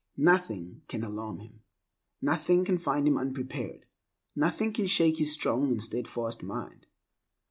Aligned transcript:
Nothing 0.17 0.81
can 0.87 1.03
alarm 1.03 1.41
him, 1.41 1.61
nothing 2.23 2.65
can 2.65 2.79
find 2.79 3.07
him 3.07 3.19
unprepared, 3.19 3.85
nothing 4.35 4.73
can 4.73 4.87
shake 4.87 5.17
his 5.19 5.31
strong 5.31 5.67
and 5.67 5.79
steadfast 5.83 6.41
mind. 6.41 6.87